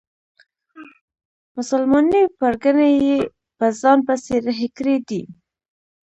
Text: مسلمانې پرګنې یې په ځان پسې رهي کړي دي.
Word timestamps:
مسلمانې 1.55 2.21
پرګنې 2.39 2.89
یې 3.07 3.19
په 3.57 3.65
ځان 3.81 3.99
پسې 4.07 4.35
رهي 4.45 4.69
کړي 4.77 4.97
دي. 5.09 5.21